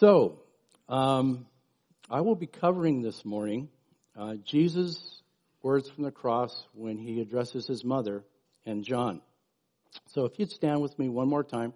[0.00, 0.38] So,
[0.88, 1.44] um,
[2.08, 3.68] I will be covering this morning
[4.18, 5.20] uh, Jesus'
[5.62, 8.24] words from the cross when he addresses his mother
[8.64, 9.20] and John.
[10.06, 11.74] So, if you'd stand with me one more time,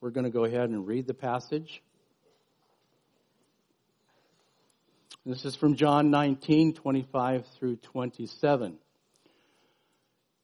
[0.00, 1.80] we're going to go ahead and read the passage.
[5.24, 8.78] This is from John 19, 25 through 27.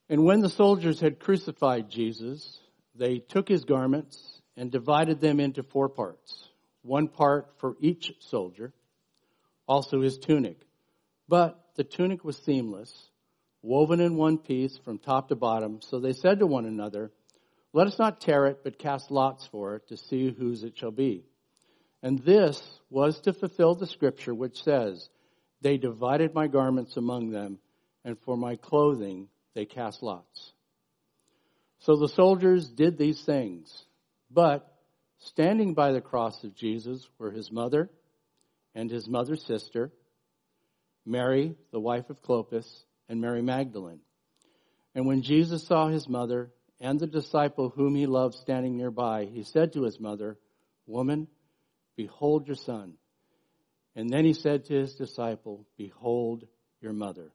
[0.09, 2.61] And when the soldiers had crucified Jesus,
[2.95, 6.51] they took his garments and divided them into four parts,
[6.87, 8.73] one part for each soldier,
[9.67, 10.59] also his tunic.
[11.29, 12.93] But the tunic was seamless,
[13.63, 15.81] woven in one piece from top to bottom.
[15.83, 17.11] So they said to one another,
[17.73, 20.93] Let us not tear it, but cast lots for it to see whose it shall
[20.93, 21.25] be.
[22.03, 25.09] And this was to fulfill the scripture which says,
[25.63, 27.59] They divided my garments among them,
[28.05, 30.53] and for my clothing they cast lots.
[31.81, 33.85] So the soldiers did these things.
[34.31, 34.73] But
[35.19, 37.91] standing by the cross of Jesus were his mother
[38.75, 39.93] and his mother's sister,
[41.05, 42.67] Mary, the wife of Clopas,
[43.09, 44.01] and Mary Magdalene.
[44.95, 46.51] And when Jesus saw his mother
[46.81, 50.39] and the disciple whom he loved standing nearby, he said to his mother,
[50.87, 51.29] Woman,
[51.97, 52.95] behold your son.
[53.95, 56.47] And then he said to his disciple, Behold
[56.81, 57.33] your mother.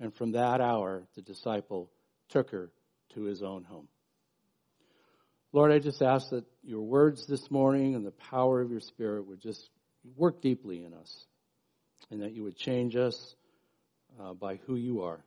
[0.00, 1.90] And from that hour, the disciple
[2.28, 2.72] took her
[3.14, 3.88] to his own home.
[5.54, 9.28] Lord, I just ask that your words this morning and the power of your Spirit
[9.28, 9.70] would just
[10.16, 11.26] work deeply in us
[12.10, 13.36] and that you would change us
[14.20, 15.24] uh, by who you are.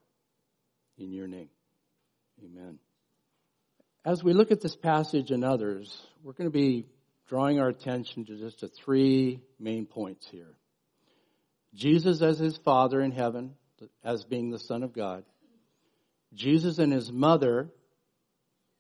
[0.97, 1.47] In your name.
[2.43, 2.77] Amen.
[4.03, 6.87] As we look at this passage and others, we're going to be
[7.29, 10.57] drawing our attention to just three main points here.
[11.73, 13.53] Jesus as his Father in heaven,
[14.03, 15.23] as being the Son of God.
[16.33, 17.69] Jesus and his mother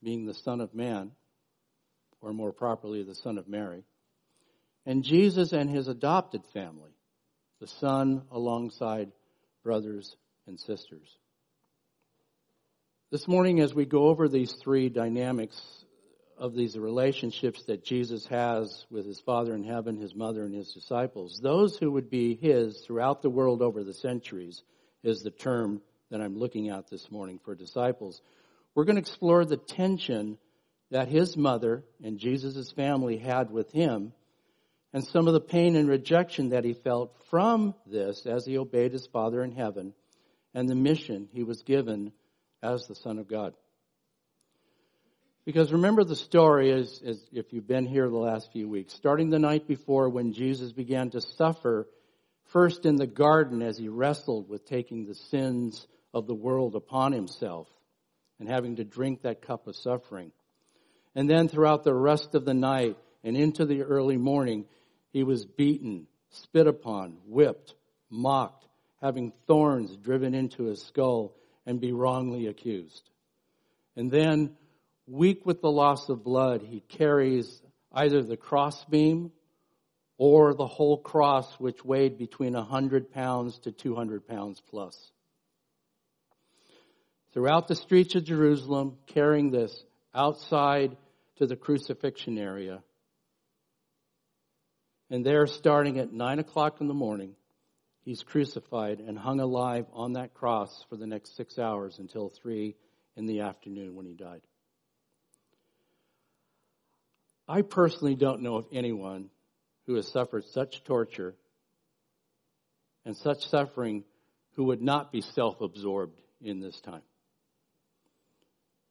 [0.03, 1.11] being the Son of Man,
[2.21, 3.83] or more properly, the Son of Mary.
[4.85, 6.91] And Jesus and his adopted family,
[7.59, 9.11] the Son alongside
[9.63, 10.15] brothers
[10.47, 11.17] and sisters.
[13.11, 15.61] This morning, as we go over these three dynamics
[16.37, 20.71] of these relationships that Jesus has with his Father in heaven, his mother, and his
[20.73, 24.61] disciples, those who would be his throughout the world over the centuries
[25.03, 25.81] is the term
[26.11, 28.21] that I'm looking at this morning for disciples.
[28.75, 30.37] We're going to explore the tension
[30.91, 34.13] that his mother and Jesus' family had with him
[34.93, 38.93] and some of the pain and rejection that he felt from this as he obeyed
[38.93, 39.93] his Father in heaven
[40.53, 42.11] and the mission he was given
[42.63, 43.53] as the Son of God.
[45.45, 49.29] Because remember the story as, is, if you've been here the last few weeks, starting
[49.29, 51.87] the night before when Jesus began to suffer
[52.45, 57.11] first in the garden as he wrestled with taking the sins of the world upon
[57.11, 57.67] himself
[58.39, 60.31] and having to drink that cup of suffering.
[61.17, 64.65] And then throughout the rest of the night and into the early morning,
[65.09, 67.73] he was beaten, spit upon, whipped,
[68.07, 68.67] mocked,
[69.01, 71.33] having thorns driven into his skull
[71.65, 73.09] and be wrongly accused.
[73.95, 74.57] And then,
[75.07, 79.31] weak with the loss of blood, he carries either the crossbeam
[80.19, 85.11] or the whole cross, which weighed between 100 pounds to 200 pounds plus.
[87.33, 90.95] Throughout the streets of Jerusalem, carrying this outside
[91.37, 92.81] to the crucifixion area.
[95.09, 97.35] And there, starting at 9 o'clock in the morning,
[98.03, 102.75] he's crucified and hung alive on that cross for the next six hours until 3
[103.15, 104.41] in the afternoon when he died.
[107.47, 109.29] I personally don't know of anyone
[109.85, 111.35] who has suffered such torture
[113.05, 114.03] and such suffering
[114.55, 117.03] who would not be self absorbed in this time.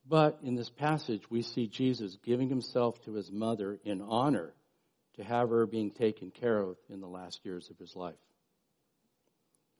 [0.09, 4.55] But in this passage, we see Jesus giving himself to his mother in honor
[5.17, 8.15] to have her being taken care of in the last years of his life.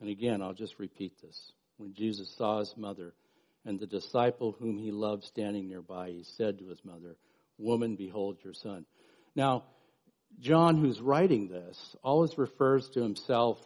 [0.01, 1.53] And again, I'll just repeat this.
[1.77, 3.15] When Jesus saw his mother
[3.65, 7.17] and the disciple whom he loved standing nearby, he said to his mother,
[7.59, 8.85] Woman, behold your son.
[9.35, 9.65] Now,
[10.41, 13.59] John, who's writing this, always refers to himself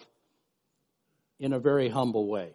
[1.39, 2.55] in a very humble way.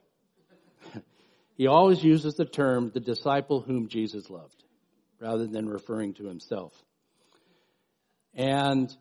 [1.56, 4.64] he always uses the term the disciple whom Jesus loved,
[5.20, 6.74] rather than referring to himself.
[8.34, 8.96] And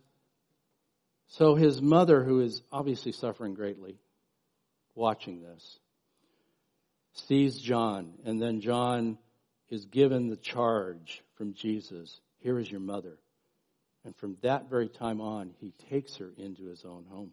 [1.27, 3.99] so his mother, who is obviously suffering greatly,
[4.95, 5.79] watching this,
[7.13, 9.19] sees John, and then John
[9.69, 13.19] is given the charge from Jesus here is your mother.
[14.05, 17.31] And from that very time on, he takes her into his own home.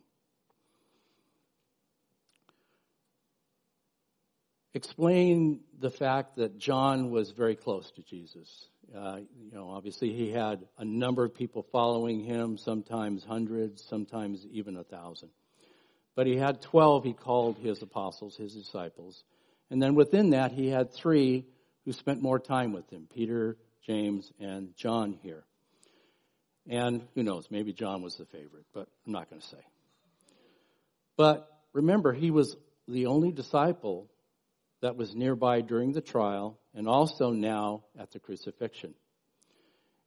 [4.74, 8.68] Explain the fact that John was very close to Jesus.
[8.96, 14.46] Uh, you know, obviously he had a number of people following him, sometimes hundreds, sometimes
[14.52, 15.30] even a thousand.
[16.16, 19.24] But he had 12 he called his apostles, his disciples.
[19.70, 21.46] And then within that, he had three
[21.86, 25.44] who spent more time with him Peter, James, and John here.
[26.68, 29.64] And who knows, maybe John was the favorite, but I'm not going to say.
[31.18, 32.56] But remember, he was
[32.88, 34.11] the only disciple
[34.82, 38.94] that was nearby during the trial and also now at the crucifixion.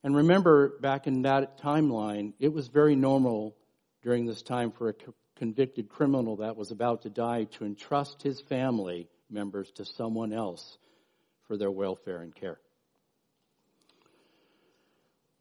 [0.02, 3.56] And remember, back in that timeline, it was very normal
[4.02, 4.94] during this time for a
[5.36, 10.78] convicted criminal that was about to die to entrust his family members to someone else
[11.46, 12.58] for their welfare and care.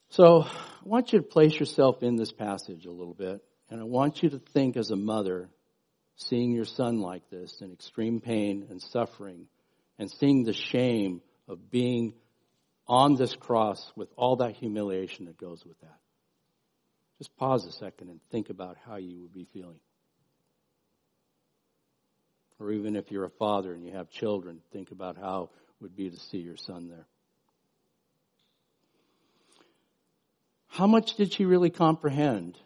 [0.10, 0.50] So I
[0.84, 4.30] want you to place yourself in this passage a little bit, and I want you
[4.30, 5.50] to think as a mother,
[6.16, 9.48] seeing your son like this in extreme pain and suffering,
[10.00, 12.14] and seeing the shame of being
[12.88, 15.98] on this cross with all that humiliation that goes with that.
[17.18, 19.80] Just pause a second and think about how you would be feeling.
[22.60, 25.96] Or even if you're a father and you have children, think about how it would
[25.96, 27.06] be to see your son there.
[30.68, 32.58] How much did she really comprehend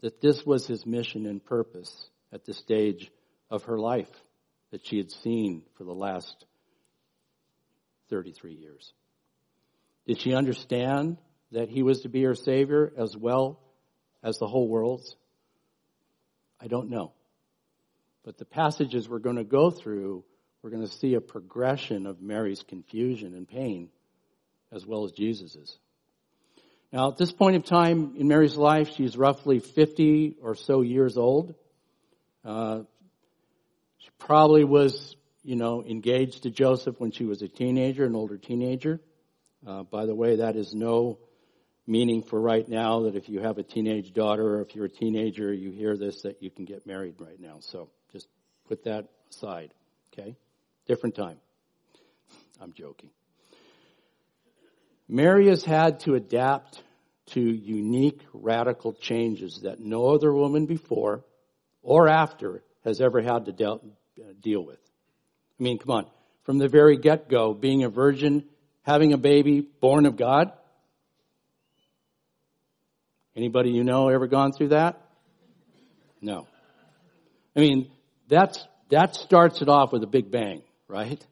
[0.00, 3.10] that this was his mission and purpose at this stage
[3.50, 4.10] of her life
[4.70, 6.44] that she had seen for the last
[8.10, 8.92] 33 years?
[10.06, 11.18] Did she understand
[11.52, 13.60] that he was to be her Savior as well
[14.22, 15.16] as the whole world's?
[16.60, 17.12] I don't know.
[18.24, 20.24] But the passages we're going to go through,
[20.62, 23.88] we're going to see a progression of Mary's confusion and pain
[24.72, 25.78] as well as Jesus's.
[26.92, 31.16] Now, at this point of time in Mary's life, she's roughly 50 or so years
[31.16, 31.54] old.
[32.46, 32.82] Uh,
[33.98, 38.38] she probably was, you know, engaged to Joseph when she was a teenager, an older
[38.38, 39.00] teenager.
[39.66, 41.18] Uh, by the way, that is no
[41.88, 44.88] meaning for right now that if you have a teenage daughter or if you're a
[44.88, 47.56] teenager, you hear this, that you can get married right now.
[47.60, 48.28] So just
[48.68, 49.74] put that aside,
[50.12, 50.36] okay?
[50.86, 51.38] Different time.
[52.60, 53.10] I'm joking.
[55.08, 56.80] Mary has had to adapt
[57.30, 61.24] to unique radical changes that no other woman before
[61.86, 63.80] or after has ever had to deal,
[64.42, 64.80] deal with.
[65.58, 66.06] I mean, come on.
[66.42, 68.44] From the very get-go, being a virgin,
[68.82, 70.52] having a baby born of God.
[73.36, 75.00] Anybody you know ever gone through that?
[76.20, 76.48] No.
[77.54, 77.90] I mean,
[78.28, 81.24] that's, that starts it off with a big bang, right?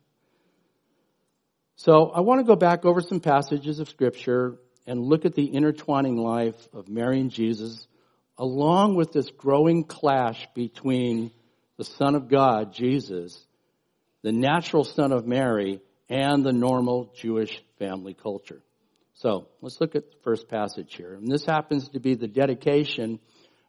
[1.76, 4.56] So I want to go back over some passages of scripture
[4.86, 7.88] and look at the intertwining life of Mary and Jesus
[8.38, 11.30] along with this growing clash between
[11.76, 13.46] the Son of God, Jesus,
[14.22, 18.60] the natural son of Mary, and the normal Jewish family culture.
[19.14, 21.14] So let's look at the first passage here.
[21.14, 23.20] And this happens to be the dedication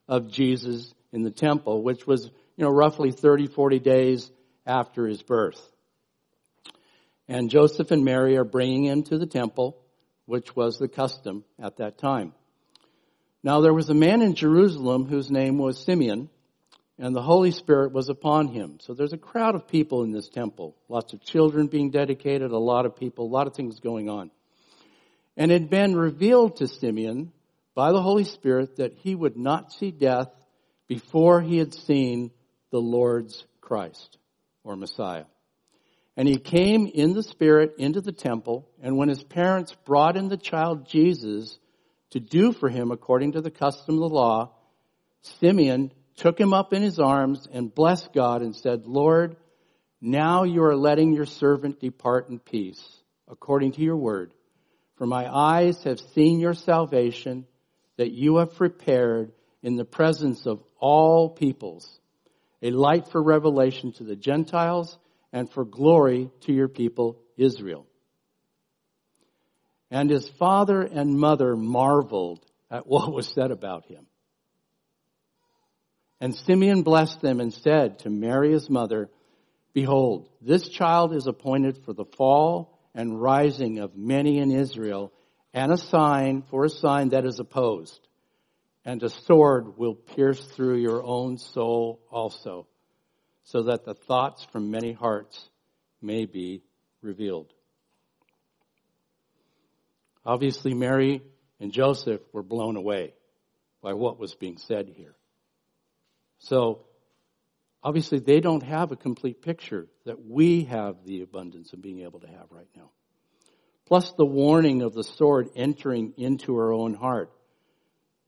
[0.08, 2.26] of Jesus in the temple, which was,
[2.58, 4.32] you know, roughly 30, 40 days
[4.66, 5.62] after his birth.
[7.28, 9.78] And Joseph and Mary are bringing him to the temple,
[10.26, 12.34] which was the custom at that time.
[13.46, 16.32] Now there was a man in Jerusalem whose name was Simeon,
[16.98, 18.80] and the Holy Spirit was upon him.
[18.82, 20.76] So there's a crowd of people in this temple.
[20.90, 24.32] Lots of children being dedicated, a lot of people, a lot of things going on.
[25.38, 27.32] And it had been revealed to Simeon
[27.76, 30.32] by the Holy Spirit that he would not see death
[30.88, 32.32] before he had seen
[32.72, 34.18] the Lord's Christ
[34.64, 35.26] or Messiah.
[36.18, 40.30] And he came in the Spirit into the temple, and when his parents brought in
[40.30, 41.60] the child Jesus
[42.12, 44.54] to do for him according to the custom of the law,
[45.22, 49.36] Simeon took him up in his arms and blessed God and said, Lord,
[50.02, 52.82] now you are letting your servant depart in peace,
[53.28, 54.34] according to your word.
[54.98, 57.46] For my eyes have seen your salvation
[57.98, 59.32] that you have prepared
[59.62, 62.00] in the presence of all peoples,
[62.62, 64.98] a light for revelation to the Gentiles
[65.34, 67.86] and for glory to your people Israel.
[69.92, 74.08] And his father and mother marveled at what was said about him.
[76.20, 79.10] And Simeon blessed them and said to Mary his mother,
[79.74, 85.12] Behold, this child is appointed for the fall and rising of many in Israel,
[85.54, 88.00] and a sign for a sign that is opposed.
[88.86, 92.68] And a sword will pierce through your own soul also
[93.44, 95.50] so that the thoughts from many hearts
[96.02, 96.64] may be
[97.02, 97.52] revealed.
[100.26, 101.22] Obviously, Mary
[101.60, 103.14] and Joseph were blown away
[103.82, 105.16] by what was being said here.
[106.40, 106.86] So,
[107.84, 112.20] obviously they don't have a complete picture that we have the abundance of being able
[112.20, 112.90] to have right now.
[113.86, 117.32] Plus the warning of the sword entering into her own heart.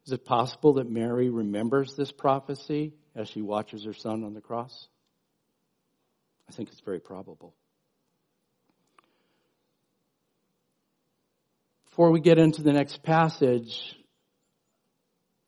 [0.05, 4.41] Is it possible that Mary remembers this prophecy as she watches her son on the
[4.41, 4.87] cross?
[6.47, 7.55] I think it's very probable.
[11.97, 13.97] Before we get into the next passage,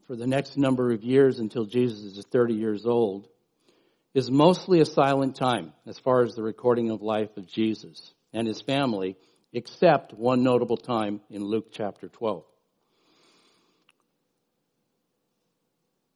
[0.08, 3.28] for the next number of years until Jesus is 30 years old,
[4.16, 8.48] is mostly a silent time as far as the recording of life of Jesus and
[8.48, 9.16] his family,
[9.54, 12.44] except one notable time in Luke chapter 12.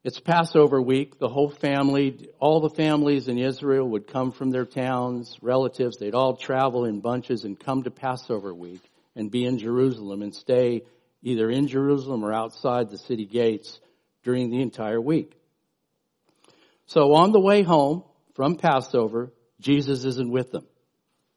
[0.03, 1.19] It's Passover week.
[1.19, 5.97] The whole family, all the families in Israel would come from their towns, relatives.
[5.99, 8.81] They'd all travel in bunches and come to Passover week
[9.15, 10.83] and be in Jerusalem and stay
[11.21, 13.79] either in Jerusalem or outside the city gates
[14.23, 15.33] during the entire week.
[16.85, 18.03] So on the way home
[18.35, 20.65] from Passover, Jesus isn't with them.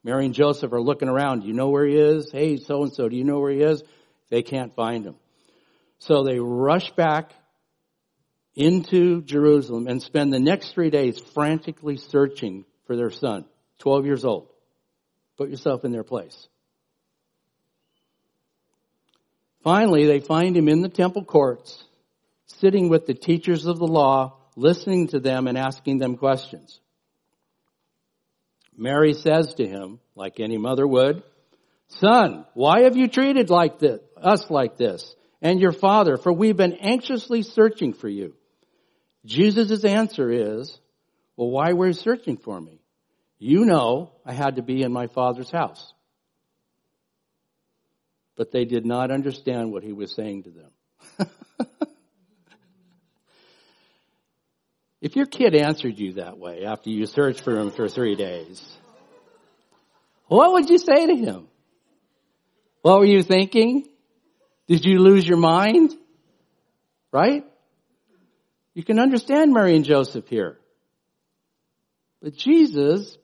[0.02, 1.44] Mary and Joseph are looking around.
[1.44, 2.30] You know where he is?
[2.30, 3.82] Hey, so and so, do you know where he is?
[4.28, 5.16] They can't find him.
[5.98, 7.32] So they rush back
[8.54, 13.44] into Jerusalem and spend the next three days frantically searching for their son,
[13.80, 14.48] 12 years old.
[15.36, 16.48] Put yourself in their place.
[19.66, 21.82] Finally, they find him in the temple courts,
[22.60, 26.78] sitting with the teachers of the law, listening to them and asking them questions.
[28.76, 31.20] Mary says to him, like any mother would,
[31.88, 36.56] Son, why have you treated like this, us like this, and your father, for we've
[36.56, 38.34] been anxiously searching for you.
[39.24, 40.78] Jesus' answer is,
[41.36, 42.80] well, why were you searching for me?
[43.40, 45.92] You know I had to be in my father's house.
[48.36, 50.70] But they did not understand what he was saying to them.
[55.00, 58.62] if your kid answered you that way after you searched for him for three days,
[60.26, 61.48] what would you say to him?
[62.82, 63.88] What were you thinking?
[64.66, 65.94] Did you lose your mind?
[67.12, 67.44] Right?
[68.74, 70.58] You can understand Mary and Joseph here.
[72.20, 73.16] But Jesus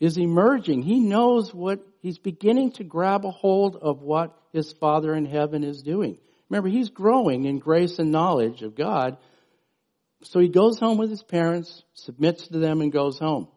[0.00, 0.82] is emerging.
[0.82, 5.64] He knows what, he's beginning to grab a hold of what his Father in heaven
[5.64, 6.18] is doing.
[6.50, 9.16] Remember, he's growing in grace and knowledge of God.
[10.22, 13.48] So he goes home with his parents, submits to them, and goes home.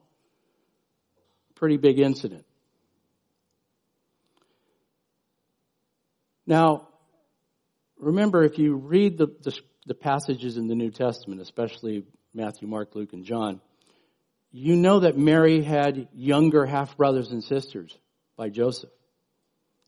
[1.56, 2.46] Pretty big incident.
[6.46, 6.88] Now,
[8.00, 12.96] remember, if you read the, the, the passages in the New Testament, especially Matthew, Mark,
[12.96, 13.60] Luke, and John,
[14.52, 17.94] you know that Mary had younger half brothers and sisters
[18.38, 18.92] by Joseph.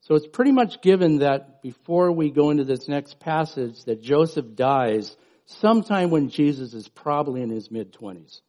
[0.02, 4.54] So it's pretty much given that before we go into this next passage that Joseph
[4.54, 5.16] dies
[5.46, 8.40] sometime when Jesus is probably in his mid twenties.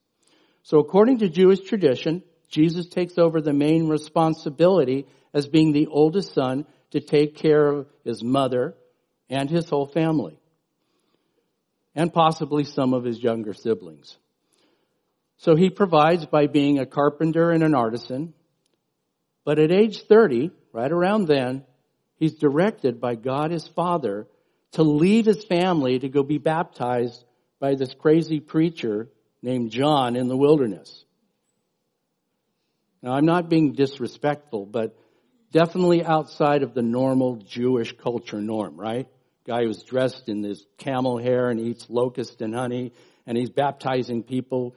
[0.64, 6.34] So according to Jewish tradition, Jesus takes over the main responsibility as being the oldest
[6.34, 8.76] son to take care of his mother
[9.30, 10.38] and his whole family
[11.96, 14.18] and possibly some of his younger siblings.
[15.38, 18.34] So he provides by being a carpenter and an artisan.
[19.44, 21.66] But at age 30, right around then,
[22.18, 24.28] he's directed by God his Father
[24.74, 27.24] to leave his family to go be baptized
[27.60, 29.10] by this crazy preacher
[29.42, 31.04] named John in the wilderness.
[33.02, 34.96] Now I'm not being disrespectful, but
[35.52, 39.08] definitely outside of the normal Jewish culture norm, right?
[39.46, 42.94] guy who's dressed in this camel hair and eats locust and honey,
[43.26, 44.76] and he's baptizing people,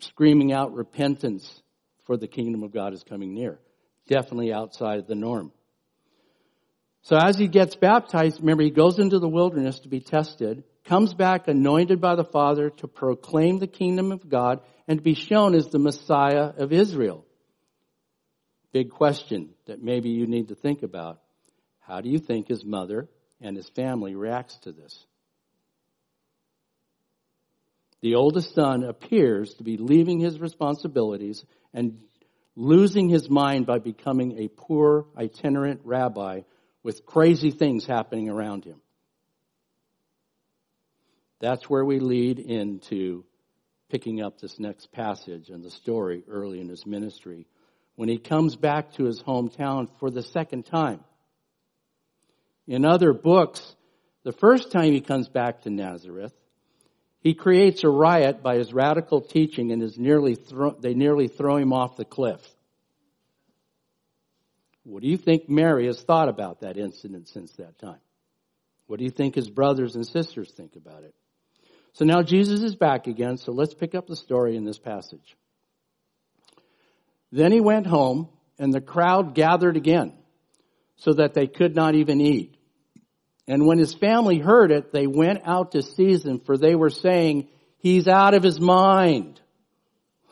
[0.00, 1.62] screaming out repentance
[2.04, 3.58] for the kingdom of God is coming near.
[4.08, 5.52] Definitely outside of the norm.
[7.02, 11.14] So as he gets baptized, remember he goes into the wilderness to be tested, comes
[11.14, 15.54] back anointed by the Father to proclaim the kingdom of God and to be shown
[15.54, 17.24] as the Messiah of Israel.
[18.72, 21.20] Big question that maybe you need to think about.
[21.78, 23.08] How do you think his mother
[23.40, 25.06] and his family reacts to this.
[28.00, 31.98] The oldest son appears to be leaving his responsibilities and
[32.58, 36.40] losing his mind by becoming a poor itinerant rabbi
[36.82, 38.80] with crazy things happening around him.
[41.38, 43.24] That's where we lead into
[43.90, 47.46] picking up this next passage and the story early in his ministry
[47.94, 50.98] when he comes back to his hometown for the second time
[52.66, 53.76] in other books,
[54.24, 56.34] the first time he comes back to Nazareth,
[57.20, 60.38] he creates a riot by his radical teaching and is nearly
[60.80, 62.40] they nearly throw him off the cliff.
[64.84, 68.00] What do you think Mary has thought about that incident since that time?
[68.86, 71.14] What do you think his brothers and sisters think about it?
[71.92, 75.36] So now Jesus is back again, so let's pick up the story in this passage.
[77.30, 80.14] Then he went home, and the crowd gathered again,
[80.96, 82.56] so that they could not even eat.
[83.48, 86.90] And when his family heard it, they went out to seize him, for they were
[86.90, 89.40] saying, He's out of his mind.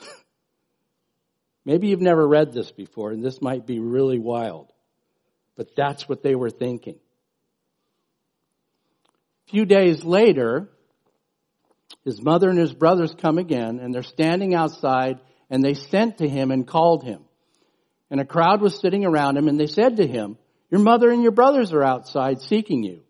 [1.64, 4.70] Maybe you've never read this before, and this might be really wild.
[5.56, 6.96] But that's what they were thinking.
[9.46, 10.68] A few days later,
[12.04, 16.28] his mother and his brothers come again, and they're standing outside, and they sent to
[16.28, 17.23] him and called him.
[18.11, 20.37] And a crowd was sitting around him, and they said to him,
[20.70, 23.04] Your mother and your brothers are outside seeking you.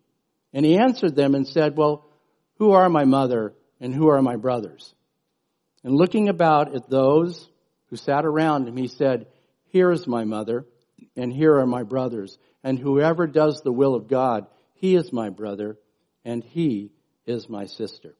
[0.53, 2.09] And he answered them and said, Well,
[2.57, 4.93] who are my mother and who are my brothers?
[5.83, 7.49] And looking about at those
[7.89, 9.27] who sat around him, he said,
[9.67, 10.65] Here is my mother,
[11.15, 12.37] and here are my brothers.
[12.63, 15.77] And whoever does the will of God, he is my brother,
[16.25, 16.91] and he
[17.25, 18.15] is my sister.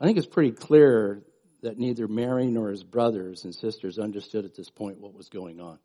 [0.00, 1.22] I think it's pretty clear
[1.62, 5.60] that neither Mary nor his brothers and sisters understood at this point what was going
[5.60, 5.78] on.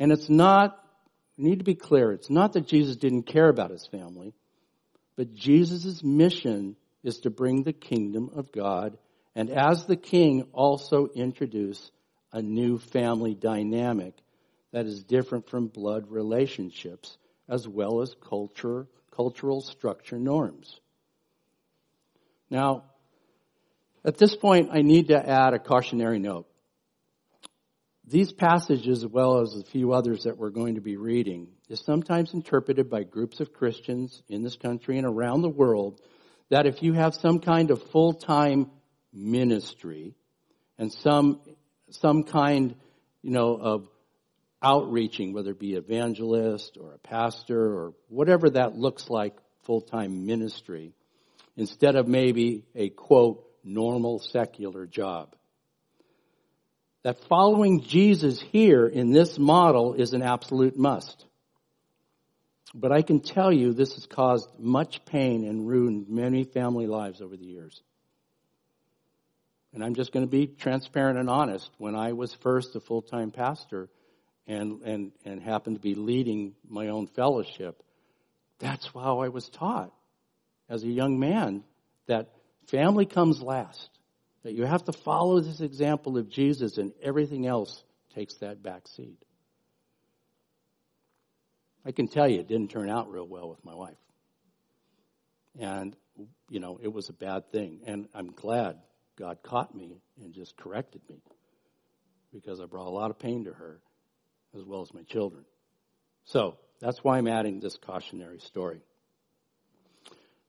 [0.00, 0.82] And it's not,
[1.38, 4.34] we need to be clear, it's not that Jesus didn't care about his family,
[5.14, 8.98] but Jesus' mission is to bring the kingdom of God
[9.34, 11.90] and as the king also introduce
[12.32, 14.14] a new family dynamic
[14.72, 17.16] that is different from blood relationships
[17.48, 20.78] as well as culture, cultural structure norms.
[22.48, 22.84] Now,
[24.04, 26.49] at this point, I need to add a cautionary note.
[28.10, 31.80] These passages, as well as a few others that we're going to be reading, is
[31.84, 36.00] sometimes interpreted by groups of Christians in this country and around the world
[36.48, 38.68] that if you have some kind of full-time
[39.12, 40.16] ministry
[40.76, 41.40] and some,
[41.90, 42.74] some kind,
[43.22, 43.88] you know, of
[44.60, 50.94] outreaching, whether it be evangelist or a pastor or whatever that looks like full-time ministry,
[51.56, 55.36] instead of maybe a quote, normal secular job
[57.02, 61.24] that following Jesus here in this model is an absolute must.
[62.74, 67.20] But I can tell you this has caused much pain and ruined many family lives
[67.20, 67.82] over the years.
[69.72, 71.70] And I'm just going to be transparent and honest.
[71.78, 73.88] When I was first a full-time pastor
[74.46, 77.82] and, and, and happened to be leading my own fellowship,
[78.58, 79.92] that's how I was taught
[80.68, 81.64] as a young man
[82.06, 82.30] that
[82.66, 83.90] family comes last.
[84.42, 88.88] That you have to follow this example of Jesus and everything else takes that back
[88.88, 89.18] seat.
[91.84, 93.96] I can tell you it didn't turn out real well with my wife.
[95.58, 95.96] And,
[96.48, 97.80] you know, it was a bad thing.
[97.86, 98.76] And I'm glad
[99.18, 101.22] God caught me and just corrected me
[102.32, 103.80] because I brought a lot of pain to her
[104.56, 105.44] as well as my children.
[106.24, 108.80] So that's why I'm adding this cautionary story.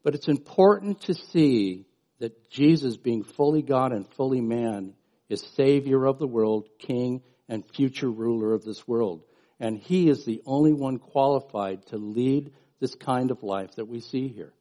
[0.04, 1.86] But it's important to see
[2.22, 4.94] that Jesus, being fully God and fully man,
[5.28, 9.24] is Savior of the world, King, and future ruler of this world.
[9.60, 14.02] And He is the only one qualified to lead this kind of life that we
[14.02, 14.54] see here.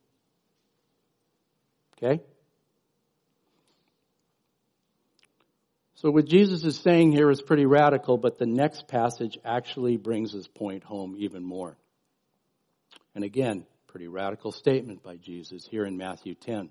[1.96, 2.22] Okay?
[5.96, 10.32] So what Jesus is saying here is pretty radical, but the next passage actually brings
[10.32, 11.76] his point home even more.
[13.14, 16.70] And again, pretty radical statement by Jesus here in Matthew 10.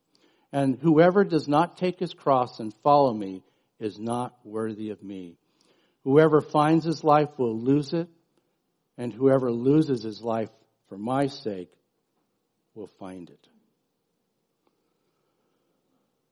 [0.53, 3.43] And whoever does not take his cross and follow me
[3.79, 5.37] is not worthy of me.
[6.03, 8.09] Whoever finds his life will lose it,
[8.97, 10.49] and whoever loses his life
[10.89, 11.71] for my sake
[12.75, 13.47] will find it.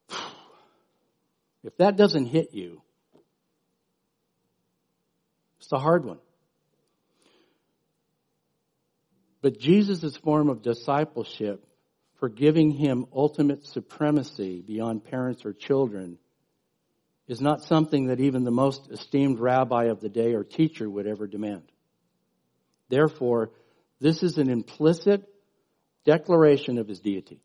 [1.62, 2.82] If that doesn't hit you,
[5.60, 6.20] it's a hard one.
[9.42, 11.66] But Jesus' form of discipleship
[12.20, 16.18] for giving him ultimate supremacy beyond parents or children
[17.28, 21.08] is not something that even the most esteemed rabbi of the day or teacher would
[21.08, 21.64] ever demand.
[22.90, 23.52] Therefore,
[24.00, 25.28] this is an implicit
[26.06, 27.42] declaration of his deity.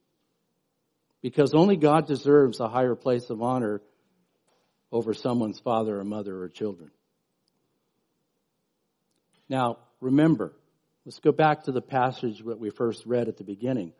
[1.22, 3.80] Because only God deserves a higher place of honor
[4.90, 6.90] over someone's father or mother or children.
[9.48, 10.54] Now, remember,
[11.04, 13.92] Let's go back to the passage that we first read at the beginning.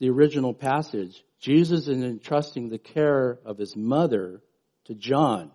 [0.00, 4.42] The original passage, Jesus is entrusting the care of his mother
[4.84, 5.50] to John.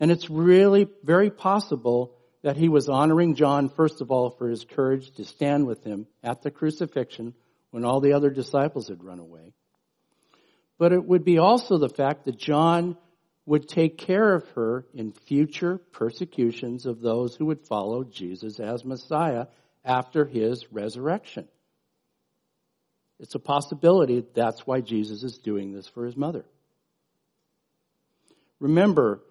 [0.00, 4.64] And it's really very possible that he was honoring John, first of all, for his
[4.64, 7.34] courage to stand with him at the crucifixion
[7.70, 9.52] when all the other disciples had run away.
[10.78, 12.96] But it would be also the fact that John
[13.46, 18.84] would take care of her in future persecutions of those who would follow Jesus as
[18.84, 19.46] Messiah
[19.84, 21.48] after his resurrection.
[23.18, 26.44] It's a possibility that's why Jesus is doing this for his mother.
[28.60, 29.22] Remember,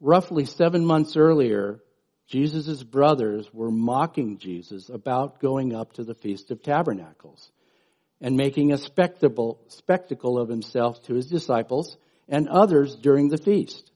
[0.00, 1.80] roughly seven months earlier,
[2.26, 7.50] Jesus' brothers were mocking Jesus about going up to the Feast of Tabernacles
[8.20, 11.96] and making a spectacle, spectacle of himself to his disciples
[12.28, 13.90] and others during the feast.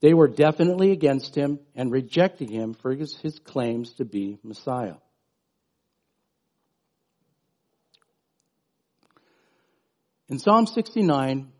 [0.00, 4.96] They were definitely against him and rejecting him for his, his claims to be Messiah.
[10.28, 11.52] In Psalm 69,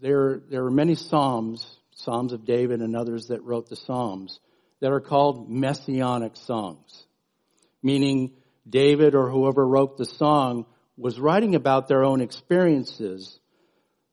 [0.00, 4.38] there, there are many Psalms, Psalms of David and others that wrote the Psalms,
[4.80, 7.06] that are called messianic songs,
[7.82, 8.32] meaning
[8.68, 13.38] David or whoever wrote the song was writing about their own experiences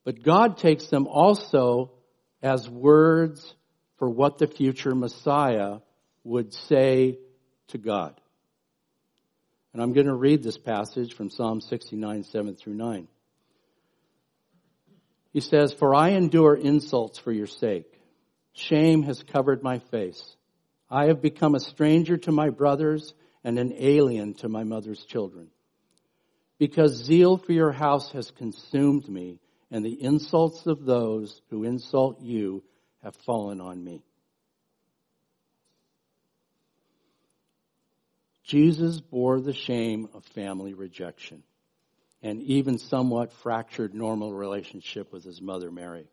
[0.04, 1.92] but God takes them also
[2.42, 3.54] as words
[3.98, 5.80] for what the future Messiah
[6.24, 7.20] would say
[7.68, 8.20] to God.
[9.74, 13.08] And I'm going to read this passage from Psalm 69, 7 through 9.
[15.32, 18.00] He says, For I endure insults for your sake.
[18.54, 20.36] Shame has covered my face.
[20.90, 23.14] I have become a stranger to my brothers
[23.44, 25.50] and an alien to my mother's children.
[26.60, 29.40] Because zeal for your house has consumed me
[29.72, 32.64] and the insults of those who insult you
[33.02, 34.04] have fallen on me.
[38.44, 41.42] Jesus bore the shame of family rejection
[42.22, 46.08] and even somewhat fractured normal relationship with his mother Mary,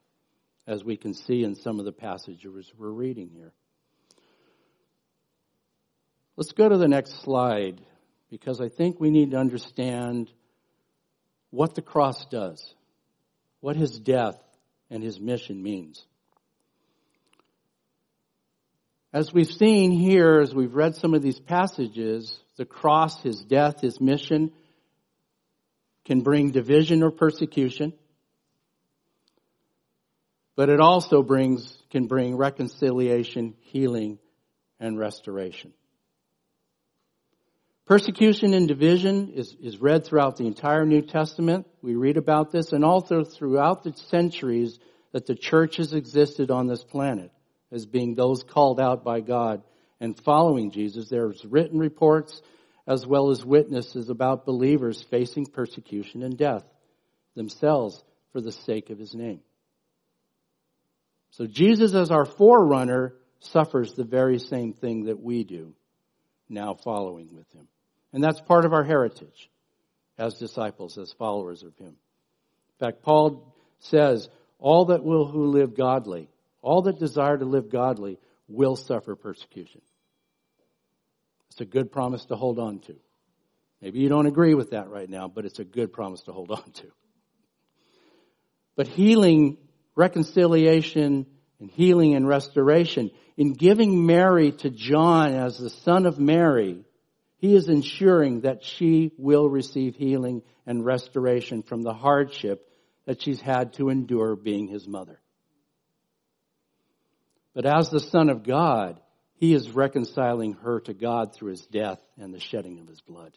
[0.66, 3.52] as we can see in some of the passages we're reading here.
[6.36, 7.80] Let's go to the next slide
[8.30, 10.30] because I think we need to understand
[11.50, 12.74] what the cross does
[13.60, 14.38] what his death
[14.90, 16.04] and his mission means.
[19.12, 23.80] As we've seen here, as we've read some of these passages, the cross, his death,
[23.80, 24.52] his mission
[26.08, 27.92] can bring division or persecution,
[30.56, 34.18] but it also brings, can bring reconciliation, healing,
[34.80, 35.70] and restoration.
[37.84, 41.66] Persecution and division is, is read throughout the entire New Testament.
[41.82, 44.78] We read about this and also throughout the centuries
[45.12, 47.30] that the church has existed on this planet
[47.70, 49.62] as being those called out by God
[50.00, 51.10] and following Jesus.
[51.10, 52.40] There's written reports
[52.88, 56.64] as well as witnesses about believers facing persecution and death
[57.36, 59.40] themselves for the sake of his name.
[61.30, 65.74] So Jesus as our forerunner suffers the very same thing that we do
[66.48, 67.68] now following with him.
[68.12, 69.50] And that's part of our heritage
[70.18, 71.86] as disciples, as followers of Him.
[71.88, 76.28] In fact, Paul says, all that will who live godly,
[76.60, 79.80] all that desire to live godly will suffer persecution.
[81.50, 82.96] It's a good promise to hold on to.
[83.80, 86.50] Maybe you don't agree with that right now, but it's a good promise to hold
[86.52, 86.86] on to.
[88.76, 89.58] But healing,
[89.96, 91.26] reconciliation,
[91.60, 96.84] and healing and restoration, in giving Mary to John as the son of Mary,
[97.38, 102.68] he is ensuring that she will receive healing and restoration from the hardship
[103.06, 105.20] that she's had to endure being his mother.
[107.54, 109.00] But as the Son of God,
[109.38, 113.36] he is reconciling her to God through his death and the shedding of his blood.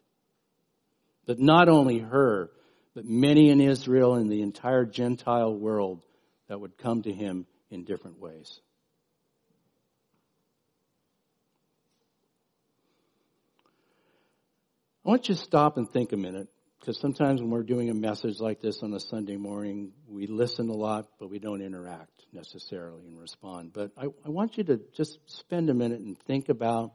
[1.28, 2.50] But not only her,
[2.96, 6.02] but many in Israel and the entire Gentile world
[6.48, 8.60] that would come to him in different ways.
[15.06, 16.48] I want you to stop and think a minute
[16.82, 20.68] because sometimes when we're doing a message like this on a Sunday morning, we listen
[20.68, 23.72] a lot, but we don't interact necessarily and respond.
[23.72, 26.94] But I, I want you to just spend a minute and think about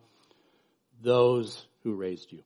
[1.01, 2.43] those who raised you.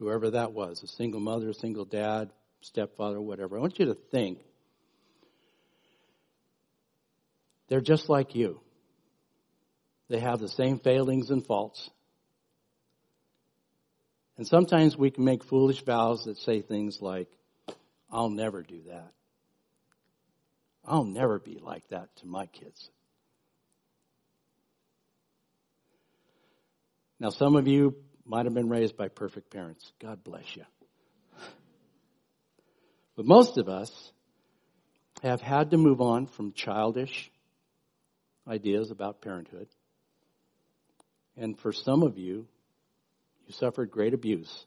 [0.00, 3.56] Whoever that was, a single mother, a single dad, stepfather, whatever.
[3.56, 4.40] I want you to think
[7.68, 8.60] they're just like you.
[10.08, 11.90] They have the same failings and faults.
[14.36, 17.28] And sometimes we can make foolish vows that say things like,
[18.10, 19.12] I'll never do that.
[20.84, 22.90] I'll never be like that to my kids.
[27.18, 27.96] Now, some of you
[28.26, 29.92] might have been raised by perfect parents.
[30.00, 30.64] God bless you.
[33.16, 34.12] But most of us
[35.22, 37.30] have had to move on from childish
[38.46, 39.68] ideas about parenthood.
[41.36, 42.46] And for some of you,
[43.46, 44.66] you suffered great abuse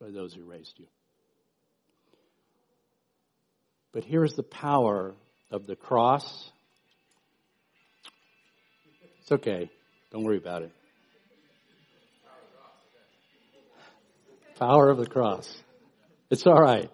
[0.00, 0.86] by those who raised you.
[3.92, 5.14] But here's the power
[5.50, 6.50] of the cross.
[9.20, 9.70] It's okay.
[10.10, 10.72] Don't worry about it.
[14.58, 15.52] Power of the cross.
[16.30, 16.90] It's all right.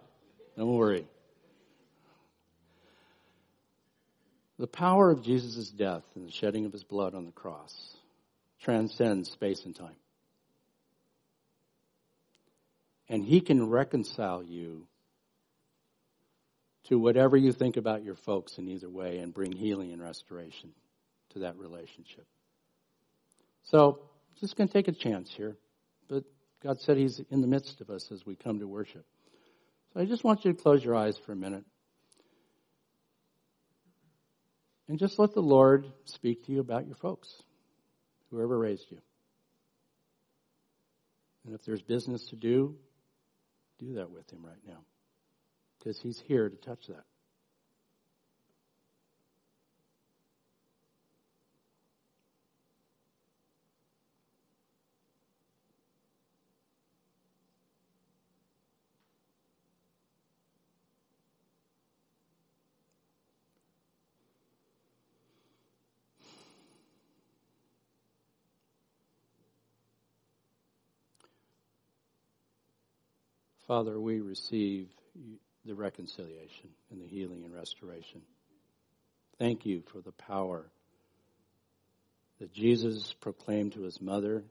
[0.56, 1.06] Don't worry.
[4.58, 7.74] The power of Jesus' death and the shedding of his blood on the cross
[8.62, 9.96] transcends space and time.
[13.10, 14.86] And he can reconcile you
[16.84, 20.70] to whatever you think about your folks in either way and bring healing and restoration
[21.30, 22.24] to that relationship.
[23.64, 23.98] So,
[24.40, 25.56] just going to take a chance here,
[26.08, 26.22] but
[26.62, 29.04] God said He's in the midst of us as we come to worship.
[29.92, 31.64] So I just want you to close your eyes for a minute.
[34.88, 37.28] And just let the Lord speak to you about your folks,
[38.30, 38.98] whoever raised you.
[41.44, 42.76] And if there's business to do,
[43.80, 44.84] do that with Him right now
[45.78, 47.04] because He's here to touch that.
[73.70, 74.88] Father, we receive
[75.64, 78.20] the reconciliation and the healing and restoration.
[79.38, 80.66] Thank you for the power
[82.40, 84.42] that Jesus proclaimed to his mother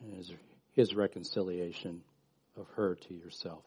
[0.00, 0.30] and his,
[0.74, 2.00] his reconciliation
[2.56, 3.64] of her to yourself.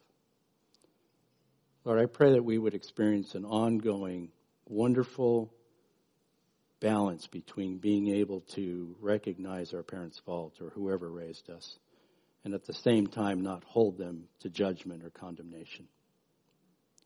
[1.84, 4.30] Lord, I pray that we would experience an ongoing,
[4.70, 5.54] wonderful
[6.80, 11.78] balance between being able to recognize our parents' fault or whoever raised us
[12.44, 15.88] and at the same time not hold them to judgment or condemnation.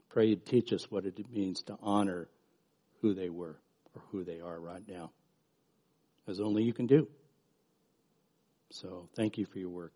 [0.10, 2.28] Pray you'd teach us what it means to honor
[3.02, 3.58] who they were
[3.96, 5.12] or who they are right now,
[6.28, 7.08] as only you can do.
[8.72, 9.94] So thank you for your work.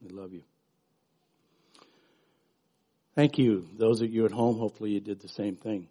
[0.00, 0.42] We love you.
[3.14, 3.66] Thank you.
[3.76, 5.88] Those of you at home, hopefully you did the same thing.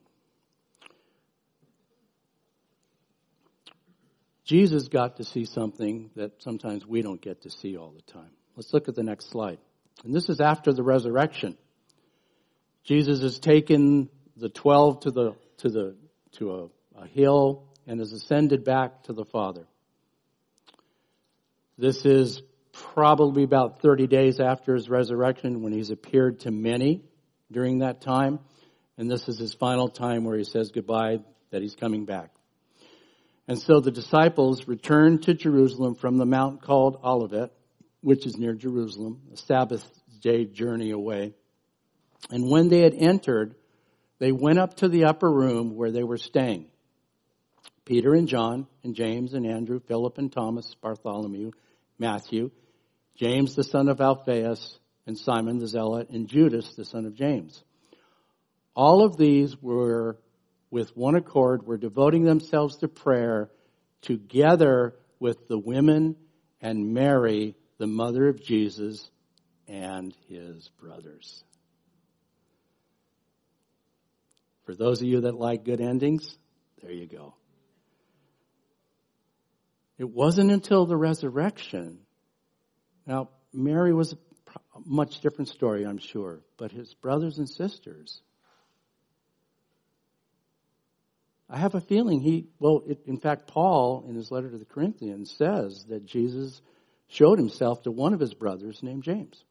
[4.46, 8.32] Jesus got to see something that sometimes we don't get to see all the time.
[8.60, 9.58] Let's look at the next slide.
[10.04, 11.58] And this is after the resurrection.
[12.84, 15.96] Jesus has taken the twelve to the to the
[16.34, 19.66] to a, a hill and has ascended back to the Father.
[21.78, 22.42] This is
[22.74, 27.02] probably about 30 days after his resurrection when he's appeared to many
[27.50, 28.40] during that time.
[28.98, 31.20] And this is his final time where he says goodbye,
[31.52, 32.32] that he's coming back.
[33.48, 37.54] And so the disciples returned to Jerusalem from the mount called Olivet
[38.02, 39.86] which is near Jerusalem, a Sabbath
[40.22, 41.34] day journey away.
[42.30, 43.56] And when they had entered,
[44.20, 46.68] they went up to the upper room where they were staying.
[47.86, 51.52] Peter and John and James and Andrew, Philip and Thomas, Bartholomew,
[51.98, 52.52] Matthew,
[53.16, 57.64] James the son of Alphaeus, and Simon the Zealot, and Judas the son of James.
[58.76, 60.18] All of these were
[60.70, 63.50] with one accord, were devoting themselves to prayer
[64.02, 66.16] together with the women
[66.62, 69.10] and Mary, the mother of Jesus
[69.68, 71.44] and his brothers.
[74.66, 76.38] For those of you that like good endings,
[76.82, 77.34] there you go.
[79.98, 82.00] It wasn't until the resurrection.
[83.08, 84.18] Now, Mary was a
[84.86, 88.22] much different story, I'm sure, but his brothers and sisters.
[91.50, 94.66] I have a feeling he, well, it, in fact, Paul, in his letter to the
[94.66, 96.62] Corinthians, says that Jesus
[97.10, 99.44] showed himself to one of his brothers named James.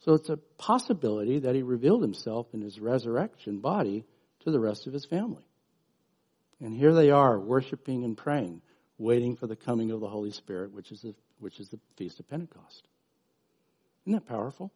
[0.00, 4.04] So it's a possibility that he revealed himself in his resurrection body
[4.40, 5.44] to the rest of his family.
[6.60, 8.60] And here they are worshiping and praying,
[8.98, 12.20] waiting for the coming of the Holy Spirit, which is the, which is the Feast
[12.20, 12.86] of Pentecost.
[14.04, 14.72] Isn't that powerful?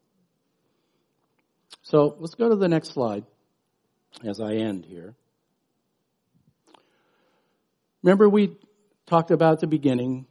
[1.83, 3.25] So let's go to the next slide
[4.25, 5.14] as I end here.
[8.03, 8.57] Remember, we
[9.07, 10.27] talked about at the beginning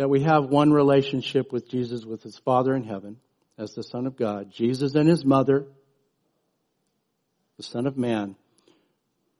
[0.00, 3.18] that we have one relationship with Jesus, with his Father in heaven,
[3.58, 5.66] as the Son of God, Jesus and his mother,
[7.58, 8.34] the Son of Man.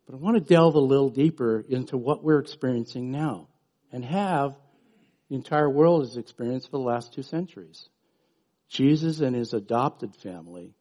[0.05, 3.49] But I want to delve a little deeper into what we're experiencing now
[3.91, 4.55] and have
[5.31, 7.89] the entire world has experienced for the last two centuries.
[8.69, 10.75] Jesus and his adopted family,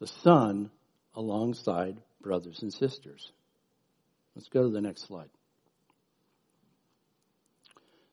[0.00, 0.70] the Son,
[1.14, 3.30] alongside brothers and sisters.
[4.34, 5.28] Let's go to the next slide.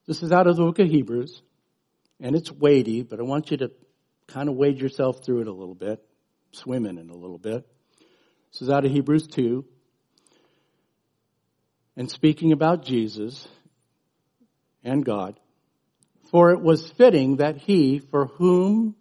[0.07, 1.41] This is out of the book of Hebrews,
[2.19, 3.71] and it's weighty, but I want you to
[4.27, 5.99] kind of wade yourself through it a little bit,
[6.51, 7.65] swim in it a little bit.
[8.51, 9.65] This is out of Hebrews 2.
[11.97, 13.47] And speaking about Jesus
[14.83, 15.39] and God,
[16.29, 18.95] for it was fitting that he, for whom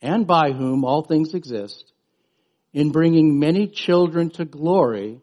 [0.00, 1.92] and by whom all things exist,
[2.72, 5.20] in bringing many children to glory,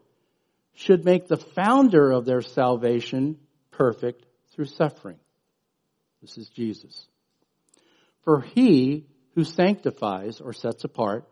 [0.74, 3.38] should make the founder of their salvation
[3.70, 4.26] perfect
[4.58, 5.18] through suffering.
[6.20, 7.06] This is Jesus.
[8.24, 11.28] For he who sanctifies or sets apart,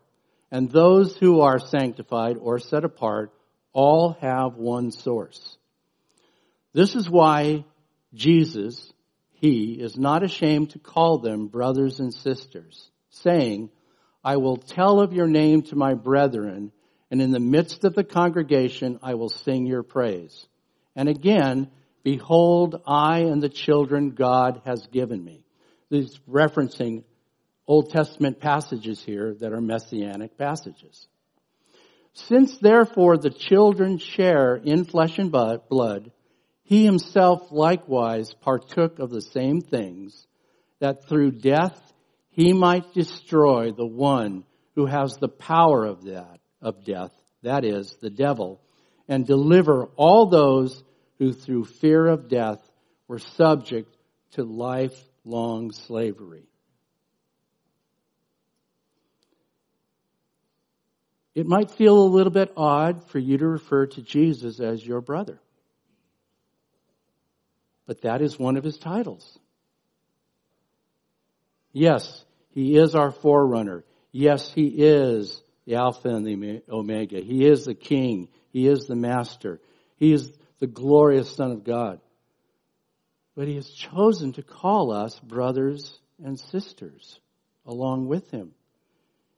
[0.49, 3.33] and those who are sanctified or set apart,
[3.73, 5.57] all have one source.
[6.71, 7.65] This is why
[8.13, 8.93] Jesus,
[9.33, 13.69] he, is not ashamed to call them brothers and sisters, saying,
[14.23, 16.71] I will tell of your name to my brethren,
[17.11, 20.47] and in the midst of the congregation I will sing your praise.
[20.95, 21.69] And again,
[22.07, 25.43] behold, I and the children God has given me.
[25.89, 27.03] He's referencing
[27.67, 31.05] Old Testament passages here that are messianic passages.
[32.13, 36.13] Since therefore the children share in flesh and blood,
[36.63, 40.27] he himself likewise partook of the same things,
[40.79, 41.77] that through death
[42.29, 47.11] he might destroy the one who has the power of that, of death,
[47.43, 48.61] that is, the devil,
[49.09, 50.81] and deliver all those
[51.17, 52.59] who through fear of death
[53.07, 53.95] were subject
[54.31, 56.47] to lifelong slavery.
[61.33, 65.01] It might feel a little bit odd for you to refer to Jesus as your
[65.01, 65.39] brother.
[67.85, 69.37] But that is one of his titles.
[71.71, 73.85] Yes, he is our forerunner.
[74.11, 77.21] Yes, He is the Alpha and the Omega.
[77.21, 78.29] He is the King.
[78.51, 79.59] He is the Master.
[79.97, 81.99] He is the glorious Son of God.
[83.35, 87.19] But He has chosen to call us brothers and sisters
[87.65, 88.51] along with Him.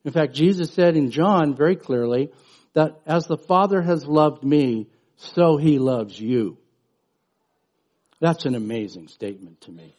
[0.05, 2.32] In fact, Jesus said in John very clearly
[2.73, 6.58] that as the Father has loved me, so He loves you.
[8.21, 9.95] That's an amazing statement to me.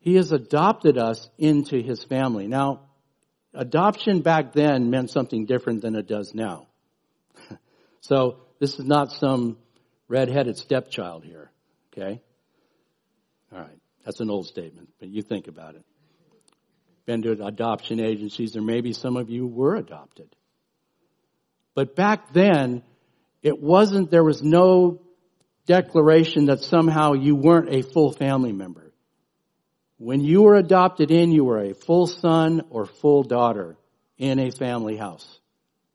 [0.00, 2.48] He has adopted us into His family.
[2.48, 2.88] Now,
[3.54, 6.66] adoption back then meant something different than it does now.
[8.00, 9.56] so, this is not some
[10.06, 11.50] red-headed stepchild here,
[11.92, 12.22] okay?
[13.52, 15.84] All right, that's an old statement, but you think about it.
[17.04, 20.28] Been to adoption agencies, or maybe some of you were adopted.
[21.74, 22.84] But back then,
[23.42, 25.02] it wasn't, there was no
[25.66, 28.92] declaration that somehow you weren't a full family member.
[29.98, 33.76] When you were adopted in, you were a full son or full daughter
[34.18, 35.40] in a family house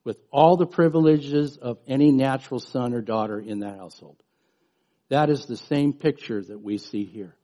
[0.07, 4.15] with all the privileges of any natural son or daughter in that household.
[5.09, 7.35] That is the same picture that we see here.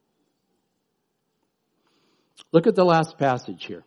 [2.54, 3.84] Look at the last passage here.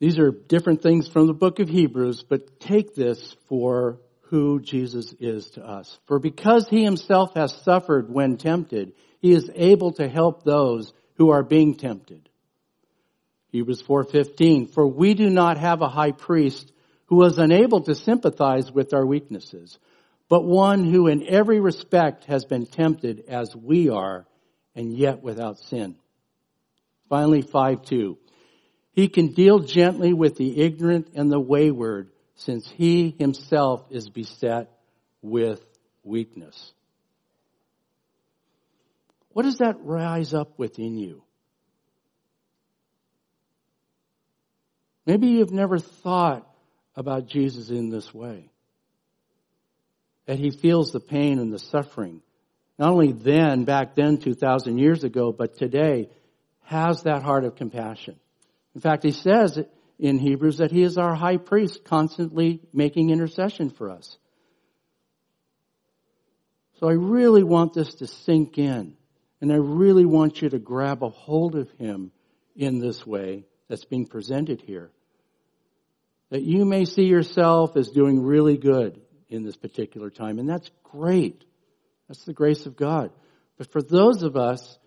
[0.00, 5.14] These are different things from the book of Hebrews, but take this for who Jesus
[5.20, 5.96] is to us.
[6.08, 11.30] For because he himself has suffered when tempted, he is able to help those who
[11.30, 12.28] are being tempted.
[13.52, 16.72] Hebrews 4:15 For we do not have a high priest
[17.06, 19.78] who was unable to sympathize with our weaknesses,
[20.30, 24.26] but one who in every respect has been tempted as we are
[24.74, 25.96] and yet without sin.
[27.10, 28.16] Finally 5:2
[28.92, 34.70] He can deal gently with the ignorant and the wayward since he himself is beset
[35.20, 35.62] with
[36.02, 36.72] weakness.
[39.32, 41.22] What does that rise up within you?
[45.06, 46.48] Maybe you've never thought
[46.94, 48.50] about Jesus in this way.
[50.26, 52.22] That he feels the pain and the suffering.
[52.78, 56.08] Not only then, back then, 2,000 years ago, but today,
[56.64, 58.16] has that heart of compassion.
[58.74, 59.58] In fact, he says
[59.98, 64.16] in Hebrews that he is our high priest, constantly making intercession for us.
[66.80, 68.96] So I really want this to sink in.
[69.40, 72.12] And I really want you to grab a hold of him
[72.54, 74.90] in this way that's being presented here.
[76.32, 80.38] That you may see yourself as doing really good in this particular time.
[80.38, 81.44] And that's great.
[82.08, 83.10] That's the grace of God.
[83.58, 84.78] But for those of us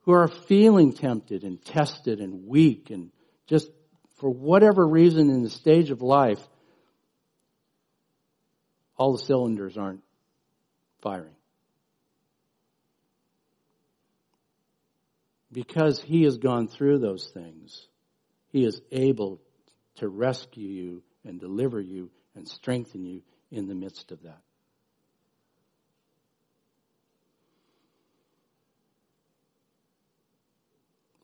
[0.00, 3.12] who are feeling tempted and tested and weak and
[3.46, 3.70] just
[4.16, 6.40] for whatever reason in the stage of life,
[8.96, 10.02] all the cylinders aren't
[11.00, 11.36] firing.
[15.52, 17.86] Because he has gone through those things,
[18.50, 19.40] he is able
[19.96, 24.40] to rescue you and deliver you and strengthen you in the midst of that.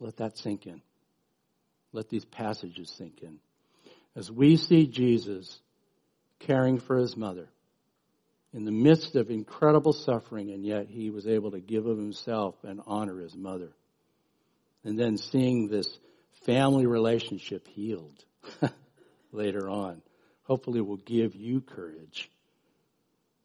[0.00, 0.82] Let that sink in.
[1.92, 3.38] Let these passages sink in.
[4.16, 5.60] As we see Jesus
[6.40, 7.48] caring for his mother
[8.52, 12.56] in the midst of incredible suffering, and yet he was able to give of himself
[12.64, 13.70] and honor his mother.
[14.84, 15.98] And then seeing this
[16.44, 18.24] family relationship healed
[19.32, 20.02] later on,
[20.44, 22.30] hopefully will give you courage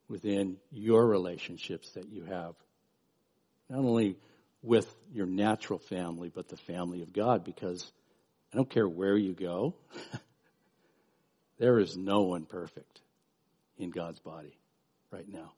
[0.08, 2.56] within your relationships that you have.
[3.70, 4.18] Not only
[4.62, 7.92] with your natural family, but the family of God, because
[8.54, 9.76] I don't care where you go,
[11.60, 13.02] there is no one perfect
[13.78, 14.58] in God's body
[15.12, 15.54] right now.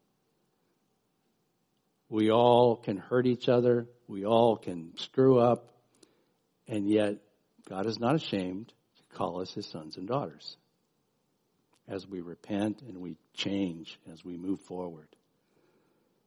[2.10, 3.88] We all can hurt each other.
[4.08, 5.72] We all can screw up.
[6.68, 7.18] And yet,
[7.68, 8.74] God is not ashamed
[9.14, 10.58] call us his sons and daughters
[11.88, 15.08] as we repent and we change as we move forward.